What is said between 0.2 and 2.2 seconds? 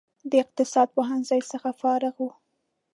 د اقتصاد پوهنځي څخه فارغ